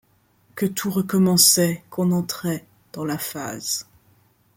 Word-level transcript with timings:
Que 0.55 0.65
tout 0.65 0.89
recommençait, 0.89 1.83
qu'on 1.91 2.11
entrait. 2.11 2.65
dans 2.91 3.05
la 3.05 3.19
phase 3.19 3.87